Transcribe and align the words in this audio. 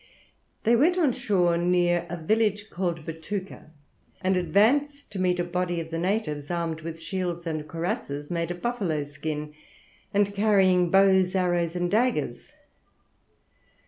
They 0.63 0.75
went 0.75 0.97
on 0.97 1.11
shore 1.11 1.59
near 1.59 2.07
a 2.09 2.17
village 2.17 2.71
called 2.71 3.05
Bitouka, 3.05 3.69
and 4.23 4.35
advanced 4.35 5.11
to 5.11 5.19
meet 5.19 5.39
a 5.39 5.43
body 5.43 5.79
of 5.79 5.91
the 5.91 5.99
natives, 5.99 6.49
armed 6.49 6.81
with 6.81 6.99
shields 6.99 7.45
and 7.45 7.67
cuirasses 7.67 8.31
made 8.31 8.49
of 8.49 8.63
buffalo 8.63 9.03
skin, 9.03 9.53
and 10.11 10.33
carrying 10.33 10.89
bows, 10.89 11.35
arrows, 11.35 11.75
and 11.75 11.91
daggers. 11.91 12.51